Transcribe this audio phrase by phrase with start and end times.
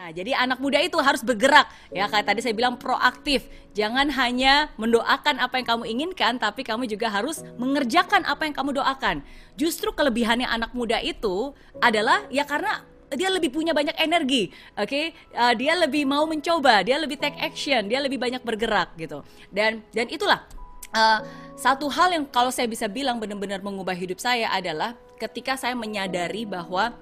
[0.00, 3.44] Nah, jadi anak muda itu harus bergerak ya kayak tadi saya bilang proaktif.
[3.76, 8.80] Jangan hanya mendoakan apa yang kamu inginkan, tapi kamu juga harus mengerjakan apa yang kamu
[8.80, 9.20] doakan.
[9.60, 11.52] Justru kelebihannya anak muda itu
[11.84, 12.80] adalah ya karena
[13.12, 14.88] dia lebih punya banyak energi, oke?
[14.88, 15.12] Okay?
[15.36, 19.20] Uh, dia lebih mau mencoba, dia lebih take action, dia lebih banyak bergerak gitu.
[19.52, 20.48] Dan dan itulah
[20.96, 21.20] uh,
[21.60, 26.48] satu hal yang kalau saya bisa bilang benar-benar mengubah hidup saya adalah ketika saya menyadari
[26.48, 26.96] bahwa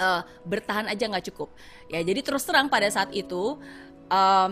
[0.00, 1.52] uh, bertahan aja nggak cukup.
[1.92, 3.60] Ya jadi terus terang pada saat itu
[4.08, 4.50] um,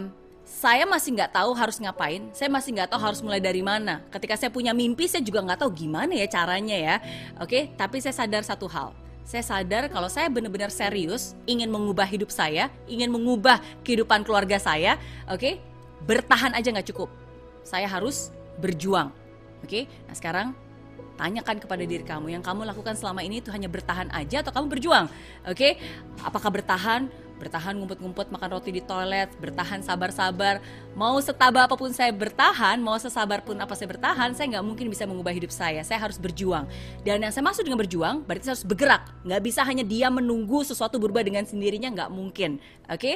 [0.48, 4.00] saya masih nggak tahu harus ngapain, saya masih nggak tahu harus mulai dari mana.
[4.08, 6.96] Ketika saya punya mimpi, saya juga nggak tahu gimana ya caranya ya.
[7.36, 8.96] Oke, tapi saya sadar satu hal.
[9.28, 14.96] Saya sadar kalau saya benar-benar serius ingin mengubah hidup saya, ingin mengubah kehidupan keluarga saya.
[15.28, 15.60] Oke,
[16.08, 17.12] bertahan aja nggak cukup.
[17.60, 19.12] Saya harus berjuang.
[19.60, 20.56] Oke, nah sekarang
[21.18, 24.78] Tanyakan kepada diri kamu yang kamu lakukan selama ini itu hanya bertahan aja atau kamu
[24.78, 25.10] berjuang.
[25.46, 25.54] Oke?
[25.54, 25.72] Okay?
[26.22, 27.10] Apakah bertahan?
[27.38, 30.58] Bertahan ngumpet-ngumpet makan roti di toilet, bertahan sabar-sabar.
[30.98, 34.90] Mau setabah apa pun saya bertahan, mau sesabar pun apa saya bertahan, saya nggak mungkin
[34.90, 35.86] bisa mengubah hidup saya.
[35.86, 36.66] Saya harus berjuang.
[37.06, 39.02] Dan yang saya maksud dengan berjuang, berarti saya harus bergerak.
[39.22, 42.58] Nggak bisa hanya dia menunggu sesuatu berubah dengan sendirinya, nggak mungkin.
[42.90, 42.98] Oke?
[42.98, 43.14] Okay?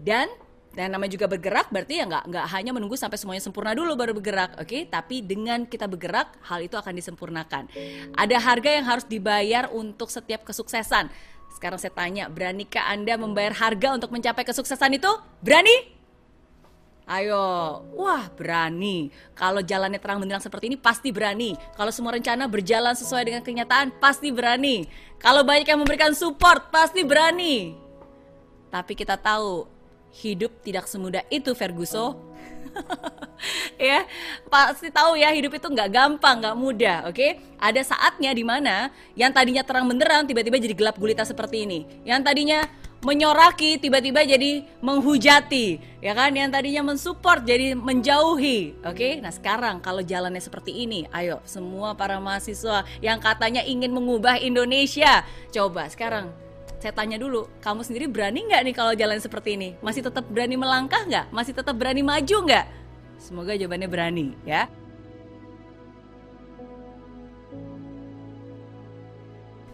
[0.00, 0.32] Dan
[0.70, 4.14] dan namanya juga bergerak berarti ya nggak nggak hanya menunggu sampai semuanya sempurna dulu baru
[4.14, 4.70] bergerak, oke?
[4.70, 4.82] Okay?
[4.86, 7.66] Tapi dengan kita bergerak, hal itu akan disempurnakan.
[8.14, 11.10] Ada harga yang harus dibayar untuk setiap kesuksesan.
[11.50, 15.10] Sekarang saya tanya, beranikah Anda membayar harga untuk mencapai kesuksesan itu?
[15.42, 15.98] Berani?
[17.10, 17.42] Ayo,
[17.98, 19.10] wah berani.
[19.34, 21.58] Kalau jalannya terang benderang seperti ini pasti berani.
[21.74, 24.86] Kalau semua rencana berjalan sesuai dengan kenyataan pasti berani.
[25.18, 27.74] Kalau banyak yang memberikan support pasti berani.
[28.70, 29.79] Tapi kita tahu
[30.10, 32.30] hidup tidak semudah itu Ferguso
[33.80, 34.04] ya
[34.46, 37.40] pasti tahu ya hidup itu nggak gampang nggak mudah oke okay?
[37.58, 42.20] ada saatnya di mana yang tadinya terang benderang tiba-tiba jadi gelap gulita seperti ini yang
[42.22, 42.66] tadinya
[43.00, 49.12] menyoraki tiba-tiba jadi menghujati ya kan yang tadinya mensupport jadi menjauhi oke okay?
[49.24, 55.24] nah sekarang kalau jalannya seperti ini ayo semua para mahasiswa yang katanya ingin mengubah Indonesia
[55.48, 56.28] coba sekarang
[56.80, 59.76] saya tanya dulu, kamu sendiri berani nggak nih kalau jalan seperti ini?
[59.84, 61.28] Masih tetap berani melangkah nggak?
[61.28, 62.66] Masih tetap berani maju nggak?
[63.20, 64.64] Semoga jawabannya berani ya.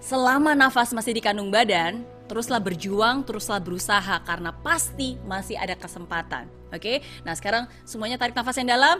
[0.02, 6.50] Selama nafas masih di kandung badan, teruslah berjuang, teruslah berusaha karena pasti masih ada kesempatan.
[6.74, 8.98] Oke, nah sekarang semuanya tarik nafas yang dalam,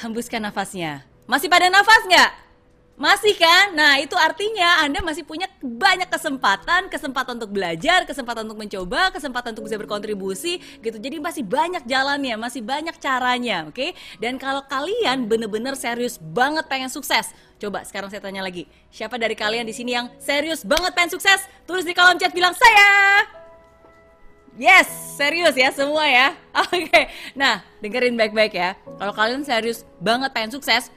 [0.00, 1.04] hembuskan nafasnya.
[1.28, 2.30] Masih pada nafas nggak?
[3.00, 3.72] Masih kan?
[3.72, 9.56] Nah, itu artinya Anda masih punya banyak kesempatan, kesempatan untuk belajar, kesempatan untuk mencoba, kesempatan
[9.56, 11.00] untuk bisa berkontribusi gitu.
[11.00, 13.72] Jadi masih banyak jalannya, masih banyak caranya, oke?
[13.72, 13.96] Okay?
[14.20, 19.32] Dan kalau kalian bener-bener serius banget pengen sukses, coba sekarang saya tanya lagi, siapa dari
[19.32, 21.40] kalian di sini yang serius banget pengen sukses?
[21.64, 23.24] Tulis di kolom chat bilang saya.
[24.60, 26.36] Yes, serius ya semua ya.
[26.68, 27.04] Oke, okay.
[27.32, 28.76] nah dengerin baik-baik ya.
[29.00, 30.92] Kalau kalian serius banget pengen sukses,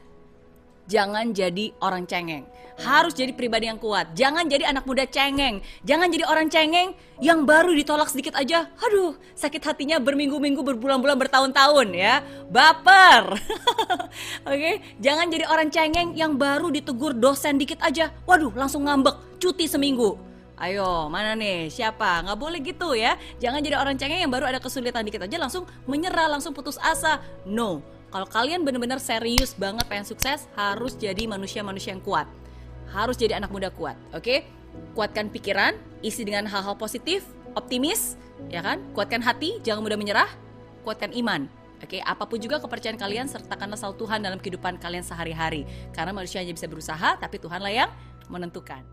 [0.88, 2.46] jangan jadi orang cengeng.
[2.74, 4.18] Harus jadi pribadi yang kuat.
[4.18, 5.62] Jangan jadi anak muda cengeng.
[5.86, 8.66] Jangan jadi orang cengeng yang baru ditolak sedikit aja.
[8.82, 12.26] Aduh, sakit hatinya berminggu-minggu, berbulan-bulan, bertahun-tahun ya.
[12.50, 13.38] Baper.
[14.50, 14.76] Oke, okay?
[14.98, 18.10] jangan jadi orang cengeng yang baru ditegur dosen dikit aja.
[18.26, 20.18] Waduh, langsung ngambek, cuti seminggu.
[20.58, 21.68] Ayo, mana nih?
[21.70, 22.24] Siapa?
[22.26, 23.18] Nggak boleh gitu ya.
[23.42, 27.22] Jangan jadi orang cengeng yang baru ada kesulitan dikit aja langsung menyerah, langsung putus asa.
[27.44, 27.82] No,
[28.14, 32.30] kalau kalian benar-benar serius banget pengen sukses, harus jadi manusia-manusia yang kuat.
[32.94, 34.22] Harus jadi anak muda kuat, oke?
[34.22, 34.46] Okay?
[34.94, 35.74] Kuatkan pikiran,
[36.06, 37.26] isi dengan hal-hal positif,
[37.58, 38.14] optimis,
[38.54, 38.86] ya kan?
[38.94, 40.30] Kuatkan hati, jangan mudah menyerah.
[40.86, 41.50] Kuatkan iman,
[41.84, 45.68] Oke, okay, apa pun juga kepercayaan kalian sertakanlah selalu Tuhan dalam kehidupan kalian sehari-hari.
[45.92, 47.92] Karena manusia hanya bisa berusaha, tapi Tuhanlah yang
[48.32, 48.93] menentukan.